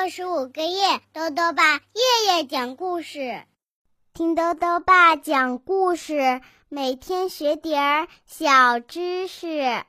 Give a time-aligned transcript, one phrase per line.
[0.00, 3.42] 六十五个夜，豆豆爸夜夜讲故事，
[4.14, 9.82] 听豆豆爸讲故事，每天学点儿小知识。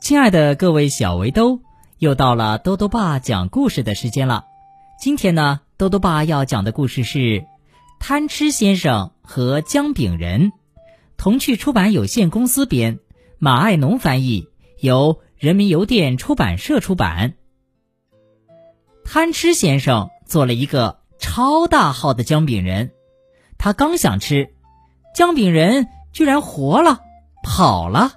[0.00, 1.60] 亲爱的各位小围兜，
[1.98, 4.46] 又到了豆豆爸讲故事的时间了。
[4.98, 7.18] 今天呢，豆豆爸要讲的故事是
[8.00, 10.50] 《贪吃先生和姜饼人》，
[11.18, 12.98] 童趣出版有限公司编，
[13.38, 14.48] 马爱农翻译，
[14.80, 17.34] 由人民邮电出版社出版。
[19.04, 22.92] 贪吃先生做了一个超大号的姜饼人，
[23.58, 24.54] 他刚想吃，
[25.14, 27.00] 姜饼人居然活了，
[27.42, 28.12] 跑了。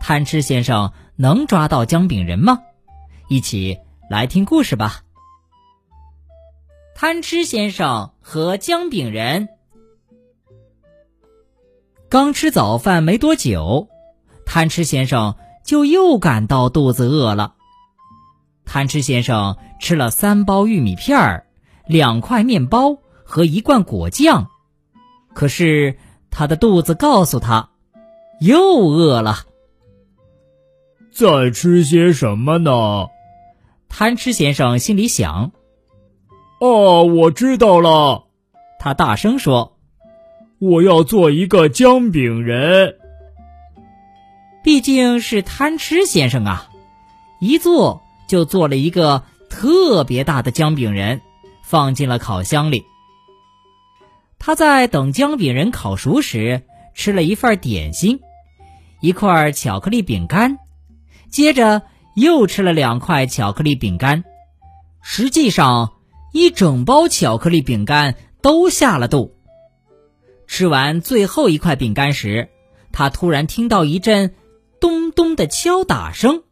[0.00, 2.60] 贪吃先生能抓到姜饼人吗？
[3.28, 5.02] 一起来听故事吧。
[6.94, 9.48] 贪吃先生和姜饼人
[12.08, 13.88] 刚吃早饭没多久，
[14.46, 15.34] 贪吃先生
[15.64, 17.54] 就又感到肚子饿了。
[18.70, 21.46] 贪吃先生吃了三包玉米片儿、
[21.86, 24.48] 两块面包和一罐果酱，
[25.32, 25.96] 可是
[26.30, 27.70] 他的肚子告诉他，
[28.40, 29.46] 又饿了。
[31.10, 33.06] 再吃些什么呢？
[33.88, 35.52] 贪吃先生心里想。
[36.60, 38.26] 哦，我知道了，
[38.78, 39.78] 他大声说
[40.60, 42.96] ：“我要做一个姜饼人。”
[44.62, 46.68] 毕竟是贪吃先生啊，
[47.40, 51.22] 一做就做了一个特别大的姜饼人，
[51.64, 52.84] 放进了烤箱里。
[54.38, 56.62] 他在等姜饼人烤熟时，
[56.94, 58.20] 吃了一份点心，
[59.00, 60.58] 一块巧克力饼干。
[61.28, 61.82] 接着
[62.14, 64.24] 又吃了两块巧克力饼干，
[65.02, 65.94] 实际上
[66.32, 69.34] 一整包巧克力饼干都下了肚。
[70.46, 72.48] 吃完最后一块饼干时，
[72.92, 74.34] 他突然听到一阵
[74.80, 76.42] 咚咚的敲打声，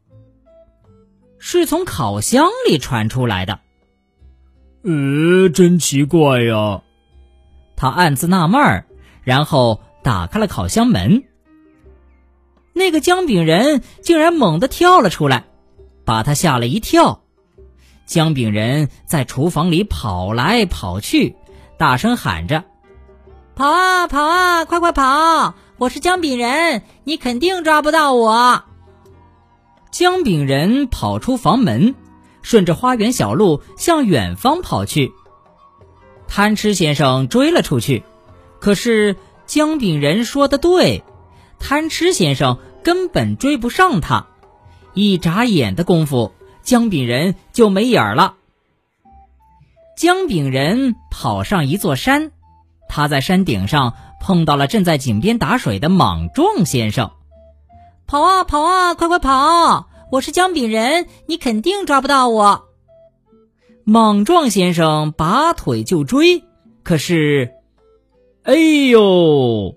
[1.49, 3.61] 是从烤箱里传出来的。
[4.83, 6.83] 呃，真奇怪呀！
[7.77, 8.85] 他暗自纳闷儿，
[9.23, 11.23] 然后打开了烤箱门。
[12.73, 15.45] 那个姜饼人竟然猛地跳了出来，
[16.05, 17.23] 把他吓了一跳。
[18.07, 21.37] 姜饼人在厨房里跑来跑去，
[21.79, 22.65] 大声喊着
[23.55, 25.55] ：“跑啊跑啊，快快跑！
[25.79, 28.65] 我是姜饼人，你肯定抓不到我。”
[29.99, 31.95] 姜饼人跑出房门，
[32.43, 35.11] 顺着花园小路向远方跑去。
[36.29, 38.03] 贪吃先生追了出去，
[38.61, 41.03] 可是姜饼人说的对。
[41.59, 44.27] 贪吃先生根本追不上他，
[44.93, 48.35] 一眨眼的功夫，姜饼人就没影儿了。
[49.97, 52.33] 姜饼人跑上一座山，
[52.87, 57.13] 他在山顶上碰到了正在井边打水的莽撞先生。
[58.07, 59.89] 跑啊跑啊，快快跑！
[60.13, 62.67] 我是姜饼人，你肯定抓不到我。
[63.83, 66.45] 莽撞先生拔腿就追，
[66.85, 67.55] 可是，
[68.45, 69.75] 哎呦！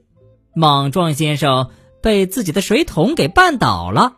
[0.54, 1.72] 莽撞先生
[2.04, 4.18] 被自己的水桶给绊倒了，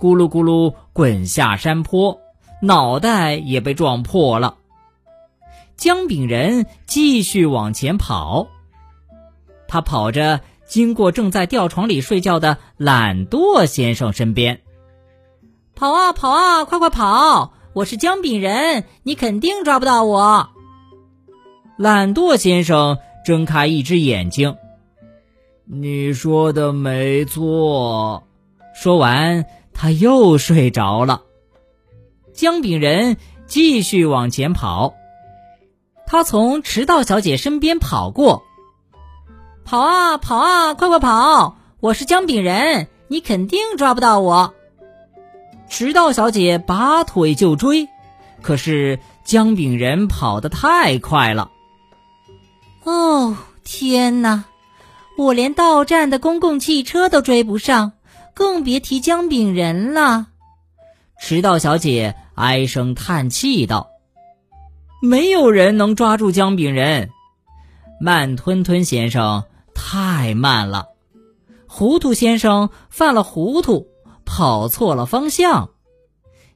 [0.00, 2.18] 咕噜咕噜滚下山坡，
[2.60, 4.56] 脑袋也被撞破了。
[5.76, 8.48] 姜饼人继续往前跑，
[9.68, 14.60] 他跑着经过正在吊床里睡觉的懒惰先生身边，
[15.74, 17.52] 跑啊跑啊，快快跑！
[17.74, 20.50] 我是姜饼人，你肯定抓不到我。
[21.76, 24.56] 懒惰先生睁开一只眼睛。
[25.64, 28.22] 你说的没错。
[28.74, 31.22] 说完，他又睡着了。
[32.32, 34.94] 姜饼人继续往前跑，
[36.06, 38.42] 他从迟到小姐身边跑过。
[39.64, 41.56] 跑啊跑啊，快快跑！
[41.80, 44.52] 我是姜饼人，你肯定抓不到我。
[45.70, 47.88] 迟到小姐拔腿就追，
[48.42, 51.50] 可是姜饼人跑得太快了。
[52.84, 54.44] 哦，天哪！
[55.16, 57.92] 我连到站的公共汽车都追不上，
[58.34, 60.26] 更别提姜饼人了。
[61.18, 63.88] 迟到小姐唉声叹气道
[65.00, 67.08] ：“没有人能抓住姜饼人。”
[68.00, 69.44] 慢吞吞先生
[69.74, 70.88] 太慢了，
[71.66, 73.88] 糊涂先生犯了糊涂，
[74.24, 75.70] 跑错了方向，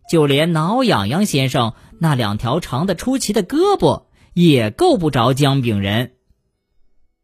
[0.09, 6.15] 就连挠痒痒先生那两条长的出奇的胳膊也够不着姜饼人。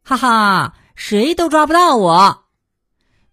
[0.03, 0.75] 哈哈！
[0.95, 2.45] 谁都抓不到我，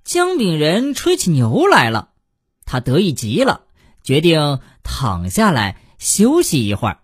[0.02, 2.08] 姜饼人吹起牛来了，
[2.64, 3.66] 他得意极了，
[4.02, 6.98] 决定躺下来休息一会儿。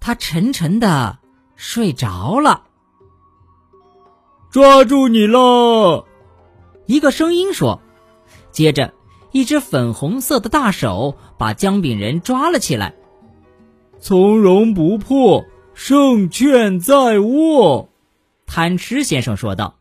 [0.00, 1.20] 他沉沉的
[1.54, 2.64] 睡着了。
[4.52, 6.04] 抓住你了！
[6.84, 7.80] 一个声音说。
[8.50, 8.92] 接着，
[9.30, 12.94] 一只粉红色的大手把姜饼人抓了起来。
[13.98, 17.88] 从容不迫，胜券在握。”
[18.46, 19.76] 贪吃先生说道。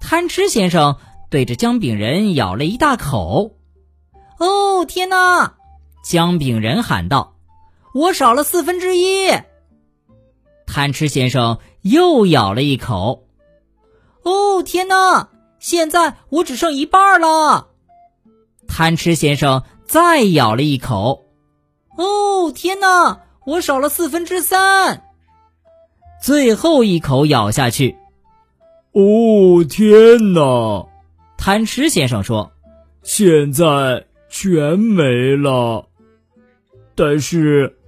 [0.00, 0.96] 贪吃先生
[1.28, 3.56] 对着姜饼人咬了一大口。
[4.38, 5.54] 哦，天哪！
[6.04, 7.34] 姜饼人喊道
[7.94, 9.28] ：“我少了四分之一。”
[10.68, 13.24] 贪吃先生又咬了一口。
[14.22, 15.28] 哦，天哪！
[15.58, 17.68] 现在我只剩一半了。
[18.66, 21.26] 贪吃先生再咬了一口。
[21.96, 23.20] 哦，天哪！
[23.46, 25.02] 我少了四分之三。
[26.22, 27.96] 最后一口咬下去。
[28.92, 30.86] 哦，天哪！
[31.36, 32.52] 贪吃先生说
[33.02, 35.86] ：“现在全没了。
[36.94, 37.78] 但是，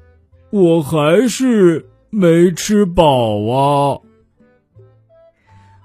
[0.50, 4.00] 我还是没吃饱啊。”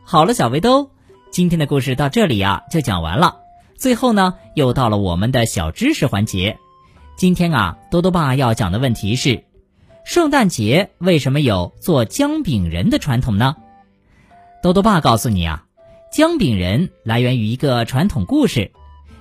[0.09, 0.89] 好了，小围兜，
[1.31, 3.39] 今天的故事到这里呀就讲完了。
[3.75, 6.57] 最后呢，又到了我们的小知识环节。
[7.17, 9.43] 今天啊，多多爸要讲的问题是：
[10.05, 13.57] 圣诞节为什么有做姜饼人的传统呢？
[14.63, 15.65] 多多爸告诉你啊，
[16.09, 18.71] 姜饼人来源于一个传统故事，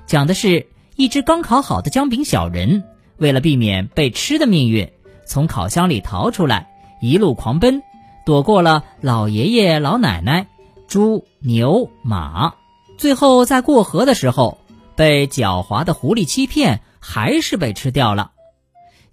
[0.07, 2.85] 讲的是一只刚烤好的姜饼小人，
[3.17, 4.89] 为了避免被吃的命运，
[5.27, 6.69] 从烤箱里逃出来，
[7.01, 7.83] 一路狂奔，
[8.25, 10.47] 躲过了老爷爷老奶奶。
[10.89, 12.55] 猪、牛、马，
[12.97, 14.59] 最后在过河的时候
[14.95, 18.31] 被狡猾的狐狸欺骗，还是被吃掉了。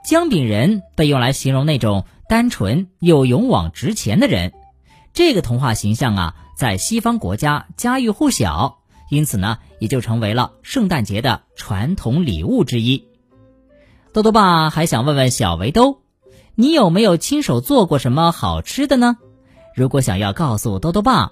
[0.06, 4.54] 姜饼人被用来形容那种单纯又勇往直前的人。
[5.14, 8.80] 这个童话形象啊，在西方国家家喻户晓，
[9.10, 13.08] 因此呢，也就成为了圣诞节的传统礼物之一。
[14.14, 16.02] 豆豆爸还想问问小围兜，
[16.56, 19.18] 你有没有亲手做过什么好吃的呢？
[19.76, 21.32] 如果想要告诉豆豆爸。